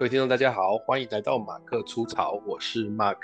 [0.00, 3.18] 各位听众，大家好，欢迎来到马克出潮，我是 Mark。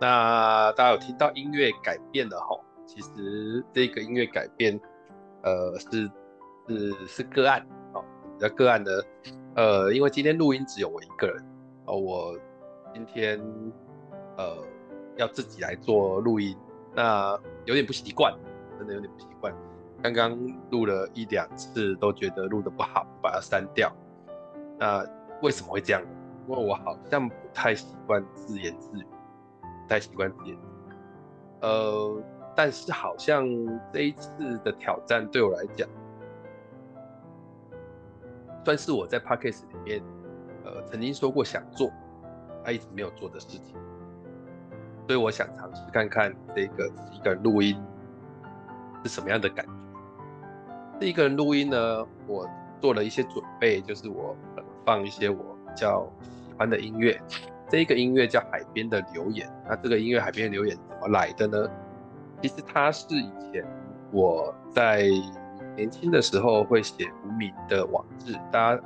[0.00, 2.60] 那大家有听到音乐改变的吼？
[2.86, 4.80] 其实这个音乐改变，
[5.42, 6.08] 呃，是
[6.68, 7.60] 是是个案
[7.92, 8.04] 哦，
[8.38, 9.04] 比较个案的，
[9.56, 11.44] 呃，因为今天录音只有我一个人
[11.86, 12.38] 哦，我
[12.94, 13.40] 今天
[14.36, 14.64] 呃
[15.16, 16.56] 要自己来做录音，
[16.94, 18.32] 那有点不习惯，
[18.78, 19.52] 真的有点不习惯。
[20.04, 20.38] 刚刚
[20.70, 23.92] 录了一两次，都觉得录得不好，把它删掉。
[24.78, 25.04] 那
[25.42, 26.02] 为什么会这样？
[26.48, 29.04] 因为我好像不太习惯自言自语，
[29.60, 30.96] 不太习惯自言自语。
[31.60, 32.22] 呃，
[32.56, 33.46] 但是好像
[33.92, 35.86] 这一次的挑战对我来讲，
[38.64, 40.02] 算是我在 Podcast 里面，
[40.64, 41.90] 呃，曾经说过想做，
[42.64, 43.76] 他一直没有做的事情。
[45.06, 47.78] 所以我想尝试看看这个一个人录音
[49.02, 49.72] 是什么样的感觉。
[51.00, 52.48] 这一个人录音呢，我
[52.80, 54.36] 做了一些准备，就是我
[54.88, 55.36] 放一些我
[55.66, 57.20] 比较喜欢的音乐。
[57.68, 59.46] 这一个音乐叫《海边的留言》。
[59.68, 61.70] 那这个音乐《海边的留言》怎么来的呢？
[62.40, 63.62] 其实它是以前
[64.10, 65.02] 我在
[65.76, 68.80] 年轻的时候会写无名的网志，大家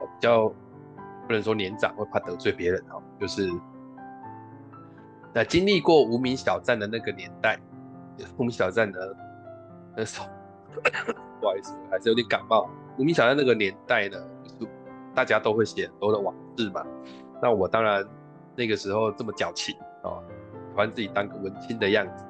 [0.00, 3.02] 比较不能说年长，会怕得罪别人哦。
[3.20, 3.46] 就是
[5.34, 7.60] 那经历过无名小站的那个年代，
[8.38, 8.98] 无名小站呢，
[9.94, 10.26] 那时候。
[11.42, 12.70] 不好意思，还是有点感冒。
[12.96, 14.16] 无名小站那个年代呢，
[15.14, 16.84] 大家都会写很多的网志嘛。
[17.42, 18.04] 那我当然
[18.56, 20.20] 那个时候这么矫情啊，
[20.70, 22.24] 喜欢自己当个文青的样子，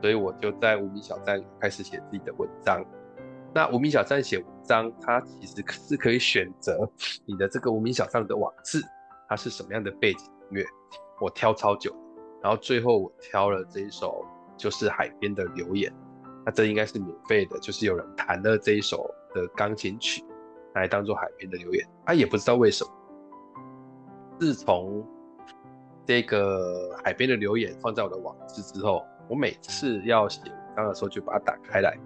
[0.00, 2.84] 所以我就在无名小站开始写自己的文章。
[3.54, 6.88] 那无名小站写文章，它其实是可以选择
[7.24, 8.82] 你的这个无名小站的网志，
[9.28, 10.64] 它是什么样的背景音乐。
[11.20, 11.94] 我挑超久，
[12.42, 14.22] 然后最后我挑了这一首，
[14.56, 15.90] 就是海边的留言。
[16.44, 20.22] 那这应该是免费的，就是有人弹了这一首的钢琴曲，
[20.80, 21.86] 来当做海边的留言。
[22.04, 22.90] 他、啊、也不知道为什么，
[24.38, 25.04] 自从
[26.04, 31.98] 这个海边的留言放在我的网志之后，我每次要写文章的时候就把它打开来，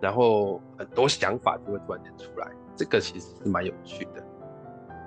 [0.00, 2.50] 然后很多想法就会突然间出来。
[2.74, 4.22] 这个其实是蛮有趣的。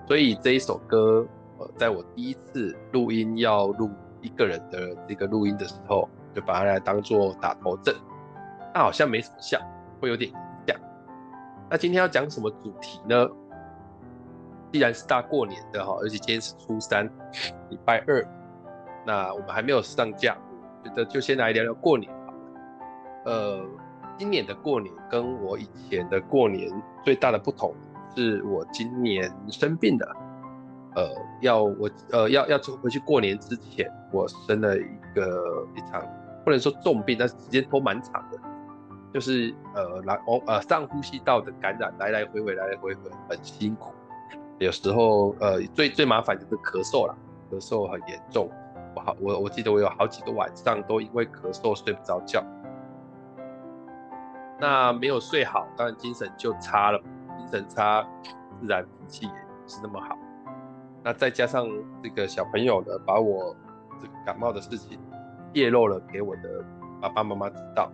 [0.08, 3.90] 所以这一首歌，呃，在我第一次录音要录
[4.22, 7.94] 一个人的这个录音的时候，就把它来当做打头阵。
[8.74, 9.60] 那好像没什么像，
[10.00, 10.32] 会有点。
[11.70, 13.28] 那今天要讲什么主题呢？
[14.72, 17.10] 既然是大过年的哈，而且今天是初三，
[17.70, 18.28] 礼拜二，
[19.06, 20.38] 那我们还没有上架，
[20.84, 22.34] 觉得就先来聊聊过年吧。
[23.26, 23.66] 呃，
[24.18, 26.70] 今年的过年跟我以前的过年
[27.04, 27.74] 最大的不同
[28.16, 30.16] 是我今年生病了。
[30.96, 31.10] 呃，
[31.42, 36.02] 要我呃要要回去过年之前，我生了一个一场
[36.44, 38.38] 不能说重病，但是时间拖蛮长的。
[39.16, 43.94] 就是呃来哦呃上呼吸道的感染，来来回回来来回回很辛苦，
[44.60, 47.16] 有时候呃最最麻烦就是咳嗽啦，
[47.50, 48.50] 咳嗽很严重，
[48.94, 52.44] 我好我我记得我有好几个晚上都因为咳嗽睡不着觉，
[54.60, 57.02] 那没有睡好，当然精神就差了，
[57.38, 58.06] 精神差，
[58.60, 60.18] 自然脾气也不是那么好，
[61.02, 61.66] 那再加上
[62.04, 63.56] 这个小朋友呢，把我
[64.02, 65.00] 这个感冒的事情
[65.54, 66.62] 泄露了给我的
[67.00, 67.90] 爸爸妈妈知道。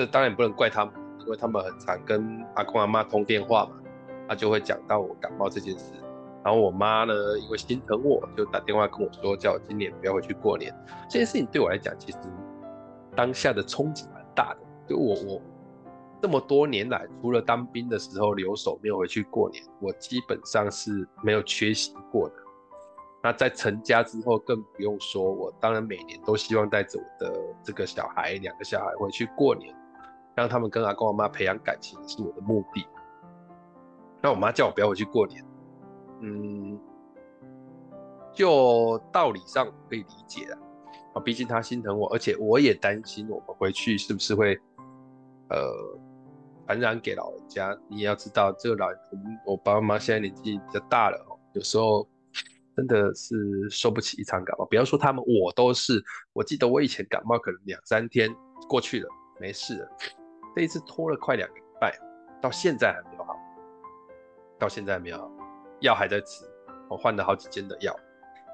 [0.00, 3.72] 这当然不能怪他们，因为他们很常跟阿公阿妈通电话嘛，
[4.26, 5.92] 他就会讲到我感冒这件事。
[6.42, 10.74] 然后我妈呢，因为心疼我，就打电话跟我说，叫我今年不要回去过年。
[11.06, 12.18] 这件事情对我来讲，其实
[13.14, 14.60] 当下的冲击蛮大的。
[14.88, 15.42] 就我我
[16.22, 22.34] 这么多年来，除了当兵的时候留守没有回去过年，我基本上是没有缺席过的。
[23.22, 29.76] 那在成家之后更不用说，我当然每年都希望带着我的这个小孩，两个小孩回去过年。
[30.40, 32.86] 让他们跟阿公阿妈培养感情是我的目的。
[34.22, 35.44] 那我妈叫我不要回去过年，
[36.20, 36.80] 嗯，
[38.32, 40.58] 就道理上可以理解啊。
[41.14, 44.58] 啊，毕竟她心疼我，而且我也担心我们回去是不是会
[45.50, 45.58] 呃
[46.66, 47.76] 传染给老人家。
[47.88, 48.98] 你也要知道，这个老人，
[49.44, 52.08] 我爸爸妈妈现在年纪比较大了哦，有时候
[52.76, 54.64] 真的是受不起一场感冒。
[54.64, 56.02] 不要说他们，我都是。
[56.32, 58.34] 我记得我以前感冒可能两三天
[58.68, 59.08] 过去了，
[59.38, 59.88] 没事了。
[60.54, 61.96] 这一次拖了快两个礼拜，
[62.40, 63.36] 到现在还没有好，
[64.58, 65.30] 到现在还没有好，
[65.80, 66.44] 药还在吃，
[66.88, 67.94] 我换了好几间的药，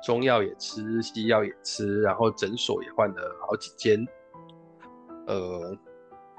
[0.04, 4.06] 中药也吃，西药也吃，然后诊所也换了好几间，
[5.26, 5.74] 呃，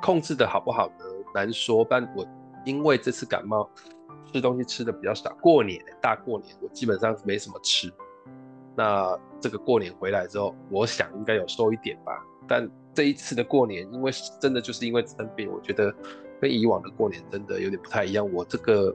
[0.01, 1.05] 控制的好不好呢？
[1.33, 1.85] 难说。
[1.89, 2.25] 但我
[2.63, 3.67] 因为这次感冒，
[4.31, 7.91] 吃东西吃的比较少，过年大过年我基本上没什么吃，
[8.75, 12.69] 那这个过年回来之后，我想应该有瘦一点吧，但。
[12.97, 14.11] 这一次的过年，因为
[14.41, 15.93] 真的就是因为生病，我觉得
[16.41, 18.27] 跟以往的过年真的有点不太一样。
[18.33, 18.91] 我这个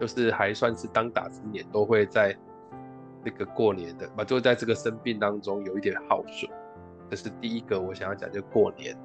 [0.00, 2.32] 就是还算是当打之年，都会在
[3.24, 6.48] 这个过年的，嘛，就在这个生病当中有一点耗损。
[7.10, 8.96] 这是第一个我想要讲，就过年。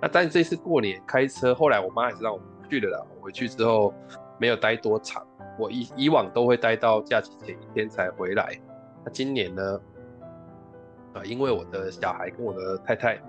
[0.00, 3.06] 那但这次过年开车，后来我妈还是让我去了啦。
[3.20, 3.94] 回去之后
[4.40, 5.24] 没有待多长，
[5.56, 8.60] 我以以往都会待到假期前一天才回来。
[9.04, 9.80] 那今年呢？
[11.14, 13.20] 啊，因为我的小孩跟我的太太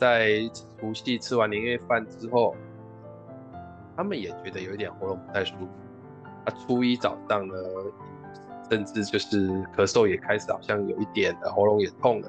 [0.00, 2.56] 在除夕吃完年夜饭之后，
[3.94, 5.68] 他们也觉得有一点喉咙不太舒服。
[6.46, 7.54] 啊，初一早上呢，
[8.70, 12.28] 甚至就是咳嗽也开始，好像有一点喉咙也痛了。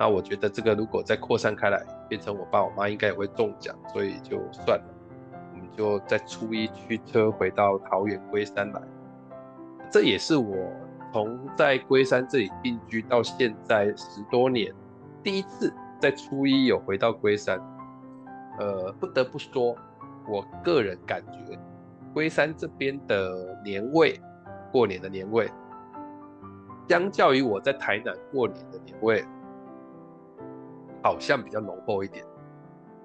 [0.00, 4.84] 那我觉得这个如果再扩散开来，变成我爸我妈应该也会中奖，所以就算了，
[5.52, 8.80] 我们就在初一驱车回到桃园龟山来。
[9.90, 10.56] 这也是我。
[11.12, 14.72] 从在龟山这里定居到现在十多年，
[15.22, 15.70] 第一次
[16.02, 17.60] 在初一有回到龟山，
[18.58, 19.76] 呃，不得不说，
[20.28, 21.56] 我个人感觉
[22.12, 24.20] 龟山这边的年味，
[24.72, 25.48] 过年的年味，
[26.88, 29.24] 相较于我在台南过年的年味，
[31.04, 32.26] 好像比较浓厚一点。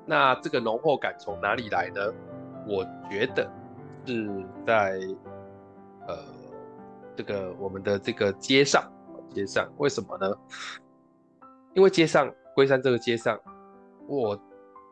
[0.03, 2.01] 那这个浓厚感从哪里来呢？
[2.67, 3.47] 我觉得
[4.07, 4.99] 是在
[6.07, 6.17] 呃。
[7.15, 8.83] 这个我们的这个街上，
[9.33, 10.31] 街上为什么呢？
[11.73, 13.39] 因为街上龟山这个街上，
[14.07, 14.35] 我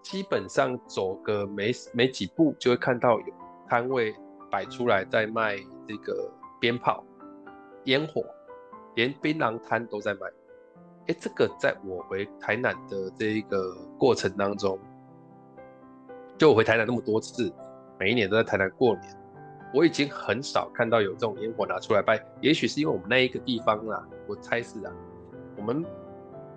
[0.04, 3.26] 基本上走个没没几步，就会看到有
[3.68, 4.14] 摊位
[4.52, 5.58] 摆出来在卖
[5.88, 7.04] 这个鞭炮、
[7.86, 8.24] 烟火，
[8.94, 10.28] 连槟榔摊都在卖。
[11.08, 14.78] 哎，这个在我回台南的这一个过程当中，
[16.38, 17.52] 就我回台南那么多次，
[18.00, 19.18] 每一年都在台南过年。
[19.74, 24.94] 我已经很少看到有这种烟火拿出来卖，也许是因为我们那一个地方啦，我猜是啊，
[25.58, 25.84] 我们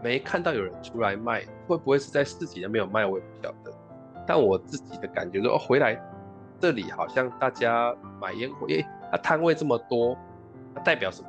[0.03, 3.73] 没看到有人出来卖，会不会是在市集那边有卖，我也不晓得。
[4.27, 6.00] 但我自己的感觉说，哦，回来
[6.61, 10.17] 这里好像大家买烟火，诶，它摊位这么多，
[10.75, 11.29] 它代表什么？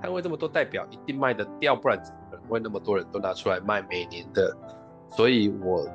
[0.00, 4.56] 摊位这么多，代表一定卖得掉，不然怎么会那么多人都拿出来卖每年的？
[5.10, 5.88] 所以我。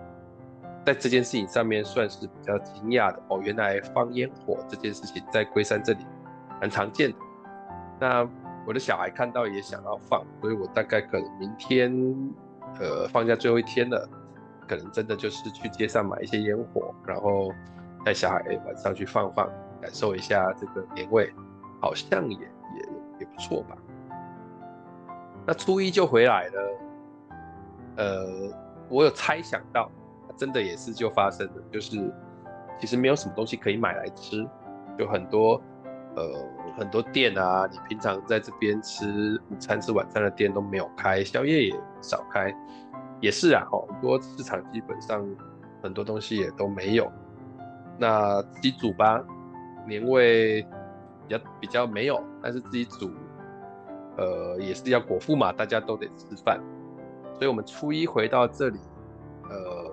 [0.86, 6.06] 在这件事情上面算是比较惊讶的哦，原来放烟火这件事情在龟山这里
[6.60, 7.18] 蛮常见的。
[8.02, 8.30] 那
[8.66, 11.92] 我的小孩看到也想要放，所以我大概可能明天，
[12.80, 14.08] 呃，放假最后一天了，
[14.68, 17.52] 可能真的就是去街上买一些烟火，然后
[18.06, 19.48] 带小孩晚上去放放，
[19.82, 21.34] 感受一下这个年味，
[21.82, 22.90] 好像也也
[23.20, 23.78] 也不错吧。
[25.46, 26.80] 那初一就回来了，
[27.98, 28.54] 呃，
[28.90, 29.90] 我有猜想到。
[30.36, 32.12] 真的也是就发生了，就是
[32.80, 34.44] 其实没有什么东西可以买来吃，
[34.98, 35.62] 就很多
[36.16, 36.24] 呃
[36.78, 42.54] 很多店啊，你平常在这边吃午餐吃晚餐的店都没有开，宵夜也少开，
[43.22, 45.26] 也是啊，很多市场基本上
[45.82, 47.12] 很多东西也都没有。
[47.98, 49.24] 那自己煮吧，
[49.88, 50.62] 年味
[51.28, 53.12] 比较比较没有，但是自己煮，
[54.18, 56.60] 呃也是要果腹嘛，大家都得吃饭，
[57.34, 58.80] 所以我们初一回到这里，
[59.50, 59.92] 呃。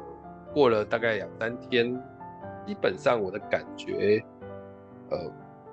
[0.52, 1.94] 过了大概两三天，
[2.66, 4.20] 基本上我的感觉，
[5.08, 5.16] 呃，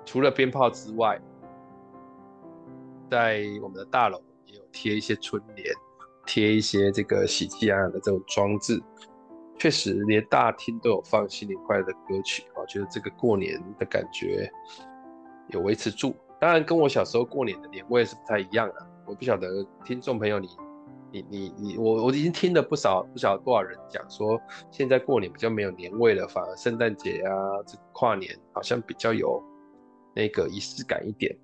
[0.08, 1.20] 除了鞭炮之外，
[3.10, 5.70] 在我们的大楼也有贴一些春联，
[6.24, 8.82] 贴一些这个喜气洋洋的这种装置。
[9.58, 14.50] 确实，连大厅都有放新年快乐的歌曲，我觉得这个过年的感觉
[15.48, 16.16] 有维持住。
[16.40, 18.74] 当然，跟我小时候过年的年味是不太一样的。
[19.04, 20.48] 我不晓得听众朋友你。
[21.10, 24.38] 你你你我我已经听了不少不晓得多少人讲说，
[24.70, 27.32] 现在过年比较没有年味了，反而圣诞节啊，
[27.66, 29.42] 这跨年好像比较有
[30.14, 31.36] 那个仪式感一点。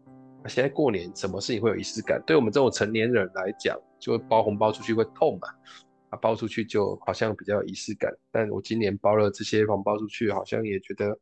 [0.46, 2.22] 现在过年什么事情会有仪式感？
[2.26, 5.48] 对我们这种成年人来讲，就会包红包出去会痛嘛，
[6.10, 8.12] 啊，包出去就好像比较有仪式感。
[8.30, 11.18] 但我今年包了这些红包出去，好像也觉得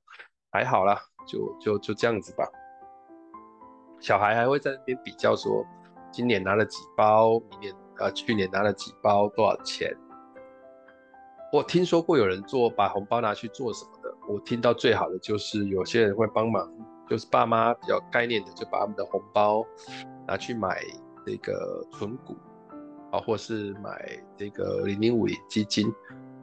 [0.51, 2.49] 还好啦，就就就这样子吧。
[4.01, 5.65] 小孩还会在那边比较说，
[6.11, 7.75] 今年拿了几包，明年。
[7.99, 9.95] 呃，去年拿了几包多少钱？
[11.53, 14.13] 我听说过有人做把红包拿去做什么的。
[14.29, 16.69] 我听到最好的就是有些人会帮忙，
[17.09, 19.65] 就是爸妈比较概念的，就把他们的红包
[20.27, 20.81] 拿去买
[21.27, 22.37] 这个存股
[23.11, 25.93] 啊，或是买这个零零五零基金。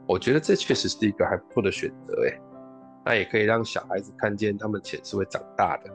[0.06, 2.40] 我觉得这确实是一个还不错的选择，哎，
[3.04, 5.90] 那也可以让小孩子看见他们钱是会长大的。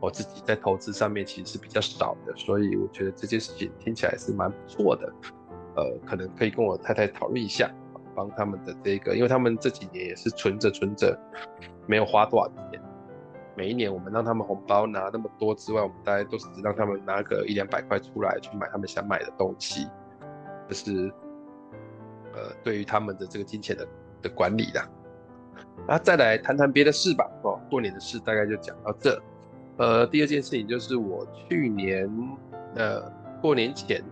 [0.00, 5.12] 我自己在投资上面其实是比较少的，所以我觉得这件事情听起来是蛮不错的。
[5.76, 7.70] 呃，可能可以跟我太太讨论一下，
[8.14, 11.18] 帮他们的这个，因为他们这几年也是存着存着，
[11.86, 12.82] 没有花多少钱。
[13.56, 19.88] 每一年我们让他们红包拿那么多之外，我们大概都是让他们拿个一两百块出来去买他们想买的东西，
[20.68, 21.12] 这是
[22.32, 23.86] 呃对于他们的这个金钱的
[24.22, 24.82] 的管理的。
[25.86, 27.30] 那再来谈谈别的事吧。
[27.42, 29.20] 哦，过年的事大概就讲到这。
[29.76, 32.08] 呃，第二件事情就是我去年
[32.76, 33.02] 呃
[33.42, 34.02] 过年前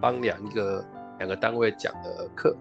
[0.00, 0.84] 帮两个
[1.18, 2.56] 两个单位讲的课，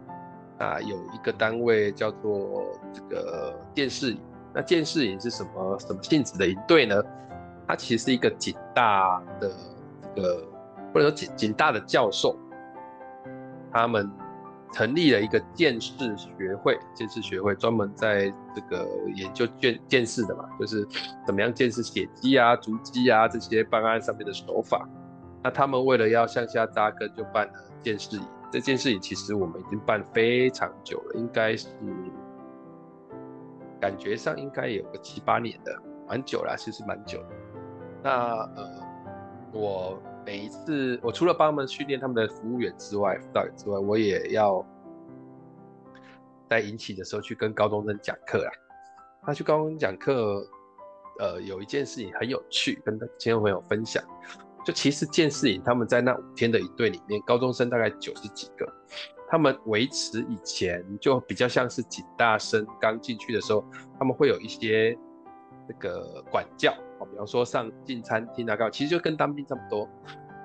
[0.60, 4.16] 啊，有一个单位叫做这个电视，
[4.56, 7.04] 那电视营是什么什么性质的营队呢？
[7.68, 9.52] 它其实是一个警大的
[10.02, 10.48] 这个
[10.94, 12.36] 或者说警警大的教授，
[13.72, 14.10] 他们。
[14.74, 18.86] 成立了一个鉴识学会，鉴识学会专门在这个
[19.16, 20.86] 研究鉴鉴识的嘛，就是
[21.26, 24.86] 怎么样鉴识血迹啊、足迹啊这些办案上面的手法。
[25.42, 28.24] 那他们为了要向下扎根，就办了鉴识营。
[28.52, 31.70] 这鉴识营其实我们已经办非常久了，应该是
[33.79, 35.75] 感觉上应该有个七八年的，
[36.08, 37.27] 蛮久了，其实蛮久的。
[38.03, 38.82] 那呃，
[39.53, 40.01] 我。
[40.27, 44.65] 每一次，我除了帮他们训练他们的服务员之外，辅导员之外，我也要
[46.50, 48.51] 在营期的时候去跟高中生讲课啊。
[49.22, 50.44] 他去高中讲课，
[51.20, 54.03] 呃，有一件事情很有趣，跟亲友朋友分享。
[54.65, 58.67] 就其实鉴识营他们在那五天的营队里面，高中生大概九十几个，
[59.36, 63.65] 他们维持以前就比较像是警大生刚进去的时候，
[64.00, 64.98] 他们会有一些
[65.68, 66.74] 这个管教。
[67.12, 69.89] 比方说上进餐厅啊，其实就跟当兵差不多。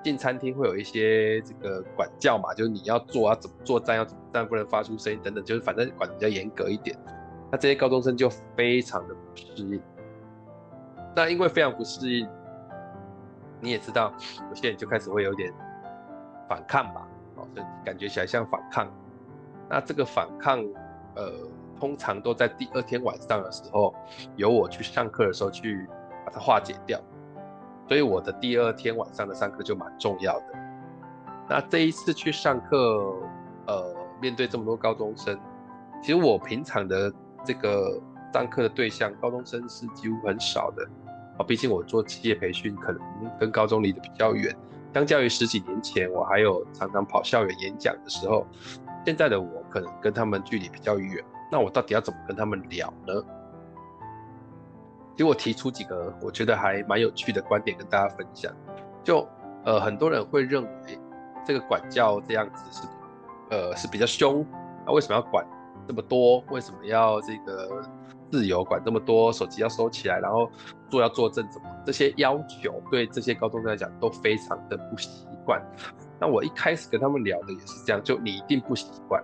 [0.03, 6.93] 进餐厅会有一些这个管教嘛，就是你要坐啊怎么作战，要怎么站，不能发出声音等等，就是反正管得比较严格一点。
[7.49, 9.81] 那这些高中生就非常的不适应。
[11.15, 12.27] 那因为非常不适应，
[13.61, 14.13] 你也知道，
[14.49, 15.49] 有些人就开始会有点
[16.49, 17.07] 反抗吧，
[17.83, 18.87] 感觉起来像反抗。
[19.69, 20.59] 那这个反抗，
[21.15, 21.31] 呃，
[21.79, 23.93] 通常都在第二天晚上的时候，
[24.35, 25.87] 由我去上课的时候去。
[26.23, 27.01] 把它化解掉，
[27.87, 30.45] 所以我的第二天晚上的上课就蛮重要的。
[31.49, 33.15] 那这一次去上课，
[33.65, 35.35] 呃，面对这么多高中生，
[35.99, 37.11] 其实我平常的
[37.43, 37.99] 这个
[38.31, 40.87] 上课的对象，高中生是几乎很少的。
[41.39, 43.01] 啊，毕竟我做企业培训，可能
[43.39, 44.55] 跟高中离得比较远。
[44.93, 48.45] 相较于十几年前，我还有常常跑校园演讲的时候，
[49.05, 51.23] 现在的我可能跟他们距离比较远。
[51.51, 53.13] 那我到底要怎么跟他们聊呢？
[55.13, 58.51] 其实我提出几个我觉得还蛮有趣的观点跟大家分享。
[59.03, 59.27] 就
[59.65, 60.99] 呃很多人会认为
[61.45, 62.87] 这个管教这样子是
[63.49, 64.45] 呃是比较凶，
[64.85, 65.45] 那为什么要管
[65.87, 66.43] 这么多？
[66.49, 67.81] 为什么要这个
[68.31, 69.31] 自由管这么多？
[69.31, 70.49] 手机要收起来，然后
[70.89, 75.61] 坐要坐正，怎么这些要求对这些高中生来讲都非常的不习惯。
[76.19, 79.23] 那我一开始跟他们聊的也是这样，就你一定不习惯。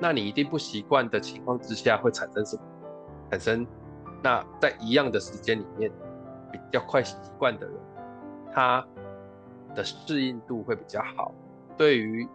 [0.00, 2.62] 那你一定不习惯的情况之下会产生什么？
[3.30, 3.66] 产生
[4.22, 5.90] 那在一样的时间里面，
[6.52, 7.76] 比较快习惯的人，
[8.52, 8.86] 他
[9.74, 11.34] 的适应度会比较好，
[11.76, 12.28] 对于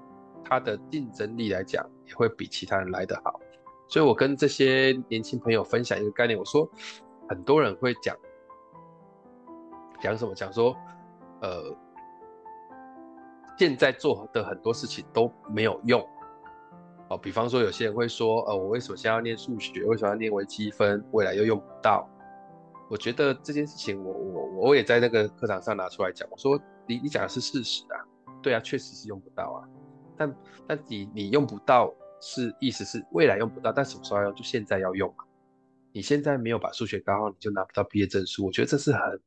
[0.44, 3.40] 他的竞争力来讲，会比其他人来得好。
[3.88, 6.70] 所以我跟这些年轻朋友分享一个概念，我说，
[7.28, 8.16] 很多人会讲
[10.02, 10.34] 讲什么？
[10.34, 10.76] 讲说，
[11.42, 11.76] 呃，
[13.58, 16.02] 现在做的很多事情都没有用。
[17.10, 19.84] 哦，比方说有些人会说，呃，我为什么现在要念数学？
[19.84, 21.04] 为什么要念微积分？
[21.12, 22.08] 未来又用不到？
[22.90, 26.26] 我觉得这件事情，我我我也在那个课堂上拿出来讲。
[26.32, 28.00] 我说，你你讲的是事实啊，
[28.42, 29.68] 对啊，确实是用不到啊。
[30.18, 30.36] 但
[30.68, 34.36] 但你你用不到是意思是未来用不到，但什么时候要用？
[34.36, 35.26] 就现在要用啊。
[35.92, 38.46] 你现在没有把数学搞好，你就拿不到毕业证书。
[38.46, 39.22] 我觉得这是很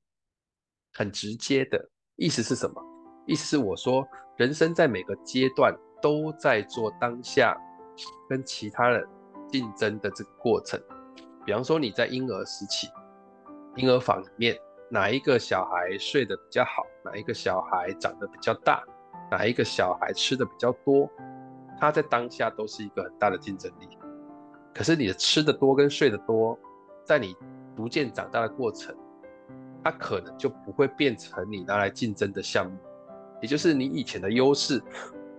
[0.94, 2.82] 很直接的意思是什么？
[3.26, 7.54] 意思是我说，人生在每个阶段都在做当下。
[8.28, 9.06] 跟其他人
[9.46, 10.80] 竞争的这个过程，
[11.46, 12.88] 比方说你在婴儿时期，
[13.76, 14.58] 婴儿房里面
[14.90, 18.82] 哪一个小孩睡得比较好，哪一个小孩长得比较大，
[19.30, 21.08] 哪一个小孩吃的比较多，
[21.84, 23.88] 他在当下都是一个很大的竞争力。
[24.74, 26.58] 可是你的吃的多跟睡得多，
[27.04, 27.36] 在你
[27.76, 28.94] 逐渐长大的过程，
[29.84, 32.76] 它可能就不会变成你拿来竞争的项目，
[33.40, 34.82] 也就是你以前的优势。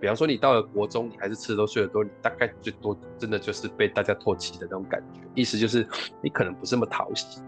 [0.00, 5.20] 比方说，你到了国中，你还是吃的多、睡得多，你大概最多真的就是被大家唾弃的那种感觉。
[5.34, 5.86] 意思就是
[6.22, 7.42] 你可能不是那么讨喜。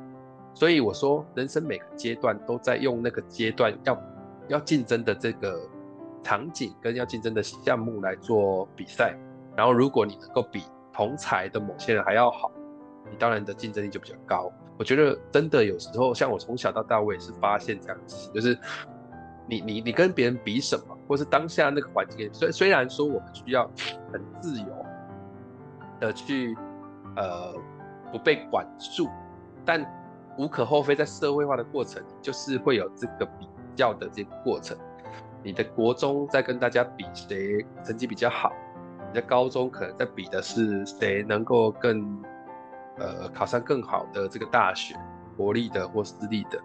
[0.54, 4.02] 所以我说，人生每个阶段都在用那个阶段要
[4.48, 5.60] 要竞争的这个
[6.28, 9.16] 场景跟要竞争的项目来做比赛。
[9.56, 12.52] 然后，如果你能够比同才的某些人还要好，
[13.10, 14.52] 你当然的竞争力就比较高。
[14.78, 18.58] 我觉得真的有时候，像我从小到大，我也是发现这样子，就是
[19.46, 20.94] 你你你跟别人比什么？
[21.08, 23.64] 或是当下那个环境，虽虽然说我们需要
[24.12, 24.86] 很自由
[25.98, 26.54] 的去，
[27.16, 27.54] 呃，
[28.12, 29.08] 不被管束，
[29.64, 29.82] 但
[30.36, 34.76] 无可厚非，在社会化的过程，就是会有这个比较的这个过程。
[35.42, 38.52] 你的国中在跟大家比谁成绩比较好，
[39.08, 42.22] 你的高中可能在比的是谁能够更，
[42.98, 44.94] 呃，考上更好的这个大学。
[45.36, 46.60] 国立的或私立的。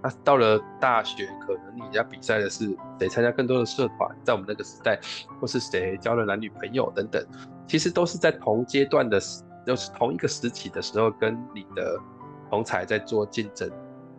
[0.00, 4.96] 那到了大学，可能你要比赛的是谁参加更多的社团，在我们那个时代，
[5.40, 7.20] 或是谁交了男女朋友等等，
[7.66, 9.20] 其实都是在同阶段的，
[9.66, 11.98] 就是同一个时期的时候，跟你的
[12.48, 13.68] 同侪在做竞争。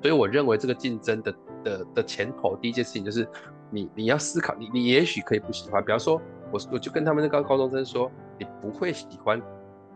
[0.01, 1.33] 所以我认为这个竞争的
[1.63, 3.25] 的的前头，第一件事情就是
[3.73, 9.41] 你你要思考，你你也许可以不喜欢，比方说我我就跟他们那个高中生说，你不会喜欢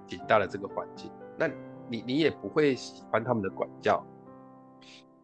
[0.08, 1.48] 警大的这个环境，那
[1.88, 4.04] 你你也不会喜欢他们的管教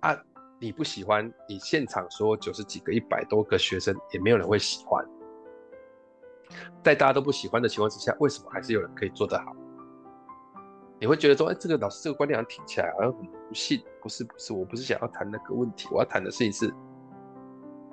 [0.02, 0.16] 啊。
[0.60, 5.06] 你不喜欢，你现场说九十几个、一百多个学生，也没有人会喜欢。
[6.82, 9.52] 在大家都不喜欢的情况之下，为什么还是有人可以做得好？
[11.02, 13.84] 你会觉得说，哎，这个老师这个观点好像听起来好像很不信。
[14.02, 16.74] 不是，不是，我不是想要谈那个问题，我要谈的事情是，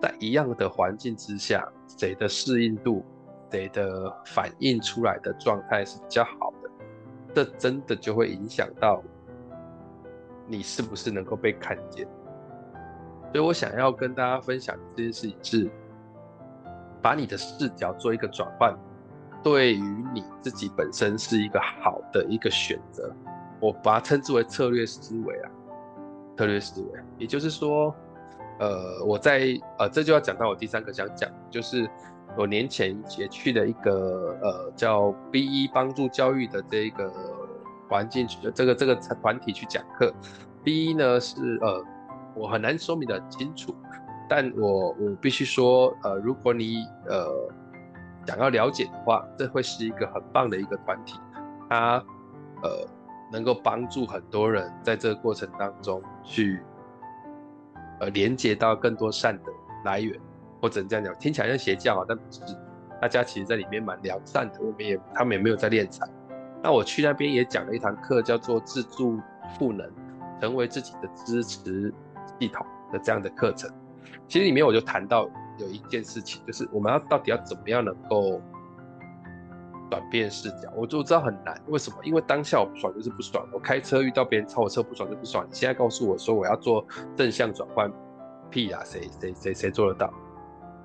[0.01, 3.05] 在一样的环境之下，谁的适应度、
[3.51, 6.71] 谁的反应出来的状态是比较好的，
[7.35, 9.03] 这真的就会影响到
[10.47, 12.07] 你是不是能够被看见。
[13.33, 15.71] 所以我想要跟大家分享这件事情是，
[17.01, 18.77] 把你的视角做一个转换，
[19.43, 23.15] 对于你自己本身是一个好的一个选择。
[23.61, 25.51] 我把它称之为策略思维啊，
[26.37, 27.01] 策略思维。
[27.19, 27.95] 也就是说，
[28.61, 31.91] 呃，我在呃，这就要讲到我第三个想讲，就是
[32.39, 37.13] 我年前也去了一个呃叫 B1 帮助教育的这个
[37.89, 40.15] 环境去这个这个团体去讲课。
[40.65, 41.85] B1 呢是呃。
[42.37, 43.75] 我很难说明的很清楚，
[44.29, 46.77] 但我我必须说，呃，如果你
[47.09, 47.29] 呃
[48.25, 51.19] 想要了解的话，这会是一个很棒的一个团体，
[51.69, 51.97] 它
[52.63, 52.87] 呃
[53.33, 56.63] 能够帮助很多人在这个过程当中去
[58.01, 59.53] 呃连接到更多善的
[59.85, 60.19] 来源，
[60.61, 62.41] 或者这样讲，听起来像邪教啊，但不是，
[63.01, 66.05] 大家其实在里面蛮良善的，我们也他们也没有在敛财。
[66.63, 69.21] 那我去那边也讲了一堂课，叫做自助
[69.57, 69.89] 赋能，
[70.41, 71.95] 成为自己的支持。
[72.39, 73.71] 系统的这样的课程，
[74.27, 78.41] 其实里面我就谈到有一件事情，就是我们要到底要怎么样能够
[79.91, 80.71] 转变视角。
[80.77, 81.97] 我就知道很难，为什么？
[82.05, 85.45] 因为当下我不爽就是不爽，我开车遇到别人超我车不爽就不爽。
[85.47, 87.93] 你现在告诉我说我要做正向转换，
[88.49, 90.13] 屁啊，谁谁谁谁做得到？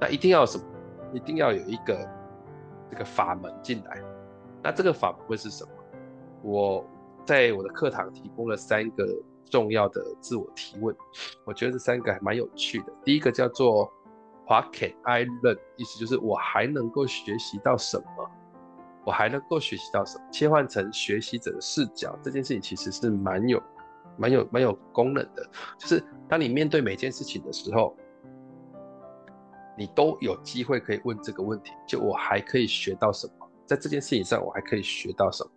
[0.01, 0.63] 那一定要什么？
[1.13, 2.09] 一定要有一个
[2.89, 4.01] 这个法门进来。
[4.63, 5.69] 那这个法门会是什么？
[6.41, 6.85] 我
[7.23, 9.05] 在我的课堂提供了三个。
[9.47, 10.93] 重要的自我提问，
[11.45, 12.91] 我觉得这三个还蛮有趣的。
[13.03, 13.89] 第一个叫做
[14.47, 15.59] What can I learn？
[15.77, 18.31] 意思就是我还能够学习到什么？
[19.05, 20.25] 我还能够学习到什么？
[20.31, 23.61] 切换成学习者的视角，这件事情其实是蛮有、
[24.17, 25.47] 蛮有、蛮有功能的。
[25.77, 27.95] 就是当你面对每件事情的时候，
[29.77, 33.47] 你都有机会可以问这个问题：就我还可以学到什么？
[33.65, 35.51] 在这件事情上，我还可以学到什么？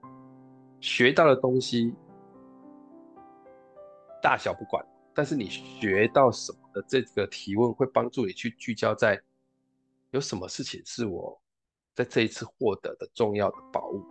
[0.80, 1.94] 学到的东西。
[4.20, 4.84] 大小不管，
[5.14, 9.18] 但是你学到什么的这个提问会帮助你去聚焦在
[10.10, 11.40] 有什么事情是我
[11.98, 14.04] 在这一次获得的重要的宝物。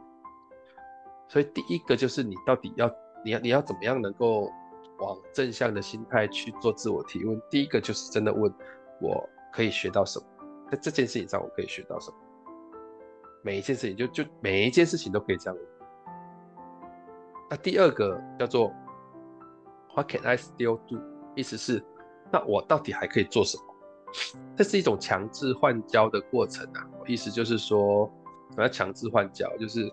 [1.30, 2.91] 所以第一个就是你到底要
[3.23, 4.52] 你要你要怎么样能够
[5.00, 7.41] 往正向的心态去做自我提问。
[7.50, 8.54] 第一个就是真的问
[9.00, 10.26] 我可以学到什么，
[10.69, 12.17] 在这件事情上我可以学到什么。
[13.41, 15.65] 每一件事情就就每一件事情都可以这样问。
[17.50, 18.73] 那第二个叫做。
[19.95, 21.00] What can I still do？
[21.34, 21.84] 意思是，
[22.32, 23.66] 那我到底还可以做什么？
[24.56, 26.86] 这是一种强制换交的过程啊。
[27.06, 28.10] 意思就是说，
[28.52, 29.48] 什么叫强制换交？
[29.58, 29.91] 就是，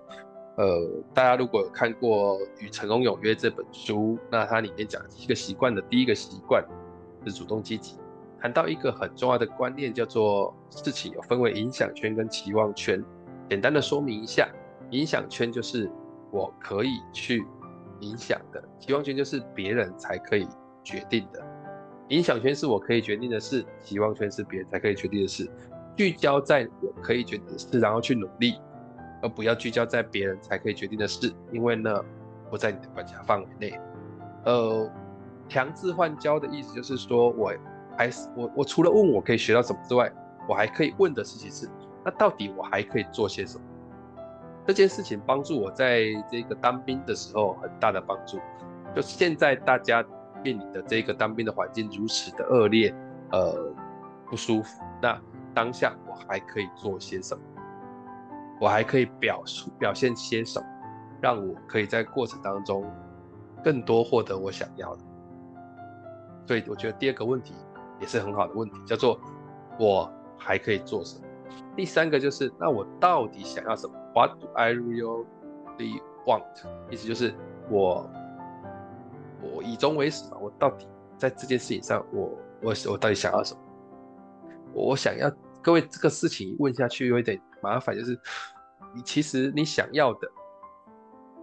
[0.56, 6.64] 呃，大家如果有看过《与成功有约》这本书，那它里面讲一个习惯的第一个习惯
[7.24, 7.96] 是主动积极。
[8.40, 13.02] 谈到一个很重要的观念，叫做事情有分为影响圈跟期望圈。
[13.48, 14.48] 简单的说明一下，
[14.90, 15.90] 影响圈就是
[16.30, 17.44] 我可以去。
[18.00, 20.46] 影响的期望圈就是别人才可以
[20.82, 21.40] 决定的，
[22.14, 25.50] 影响圈是我可以决定的事，期望圈是别人才可以决定的事。
[25.96, 28.54] 聚焦在我可以决定的事，然后去努力，
[29.20, 32.00] 而不要聚焦在别人才可以决定的事，因为呢，
[32.48, 33.80] 不在你的管辖范围内。
[34.44, 34.88] 呃，
[35.48, 37.52] 强制换焦的意思就是说，我
[37.98, 40.12] 还是我我除了问我可以学到什么之外，
[40.48, 41.68] 我还可以问的事情是，
[42.04, 43.64] 那到底我还可以做些什么？
[44.68, 48.38] 这件事情帮助我在这个当兵的时候很大的帮助。
[48.94, 50.04] 就现在大家
[50.44, 52.94] 面临的这个当兵的环境如此的恶劣，
[53.32, 53.74] 呃，
[54.28, 54.80] 不舒服。
[55.02, 55.18] 那
[55.54, 57.42] 当下我还可以做些什么？
[58.60, 60.66] 我还可以表述表现些什么，
[61.20, 62.84] 让我可以在过程当中
[63.64, 65.02] 更多获得我想要的。
[66.46, 67.54] 所以我觉得第二个问题
[68.00, 69.18] 也是很好的问题，叫做
[69.78, 71.24] 我还可以做什么？
[71.74, 76.44] 第三个就是那我到底想要什么？What do I really want？
[76.90, 77.34] 意思就是
[77.70, 78.08] 我
[79.52, 80.86] 我以终为始嘛，我到底
[81.18, 83.60] 在这件事情上我，我我到底想要什么？
[84.72, 85.30] 我想要
[85.62, 88.18] 各位这个事情问下去有一点麻烦，就是
[88.94, 90.28] 你其实你想要的，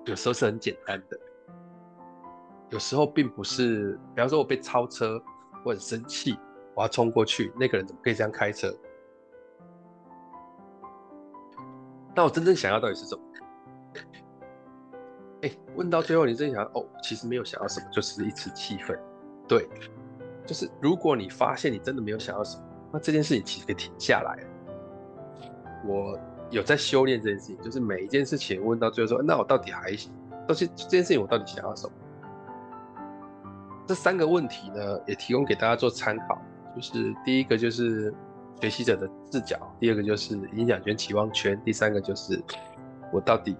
[0.05, 1.19] 有时候是很简单的，
[2.69, 3.99] 有时候并不是。
[4.13, 5.21] 比方说，我被超车，
[5.63, 6.37] 我很生气，
[6.75, 8.73] 我要冲过去，那个人怎么可以这样开车？
[12.13, 13.23] 那我真正想要到底是什么？
[15.43, 18.97] 哎、问到最后，你真的想哦，其实没有想要什么，就是一次气愤。
[19.47, 19.67] 对，
[20.45, 22.63] 就是如果你发现你真的没有想要什么。
[22.93, 24.37] 那这件事情其实可以停下来。
[25.85, 29.91] 我有在修炼这件事情，就是每一件事情问到最后说，那我到底还，
[30.47, 31.93] 到这这件事情我到底想要什么？
[33.87, 36.39] 这三个问题呢，也提供给大家做参考。
[36.75, 38.13] 就是第一个就是
[38.61, 42.41] 学习者的视角，第二个就是影响圈期望圈，第三个就是
[43.11, 43.57] 我到底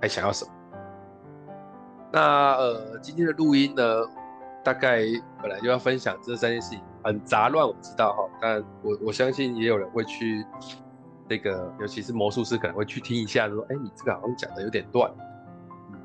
[0.00, 0.50] 还想要什么？
[2.14, 3.82] 那呃，今天的录音呢，
[4.62, 5.00] 大概
[5.42, 6.80] 本来就要分享这三件事情。
[7.02, 10.46] 很杂乱，我知道哈，但我我相信也有人会去
[11.28, 15.10] 那个，尤其是魔术师可能会去听一下，说，哎，你这个好像讲的有点乱，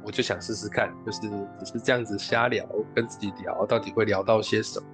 [0.04, 1.22] 我就想试试看，就是
[1.60, 4.86] 只是这样子瞎聊，跟自己聊，到底会聊到些什么？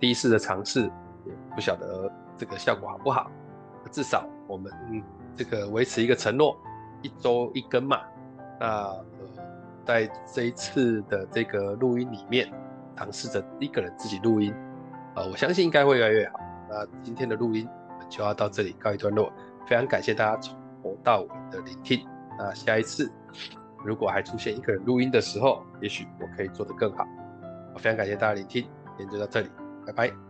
[0.00, 3.30] 第一次的尝试，也不晓得这个效果好不好，
[3.92, 4.70] 至少我们
[5.36, 6.58] 这个维持一个承诺，
[7.02, 8.00] 一周一更嘛。
[8.58, 8.90] 那，
[9.86, 12.52] 在这一次的这个录音里面，
[12.96, 14.52] 尝试着一个人自己录音。
[15.14, 16.40] 呃，我相信应该会越来越好。
[16.68, 17.68] 那今天的录音
[18.08, 19.32] 就要到这里告一段落，
[19.66, 22.06] 非常感谢大家从头到尾的聆听。
[22.38, 23.10] 那下一次
[23.84, 27.06] 如果还出现一个人录音的时候，也许我可以做得更好。
[27.72, 28.64] 我非常感谢大家聆听，
[28.98, 29.48] 今天就到这里，
[29.86, 30.25] 拜拜。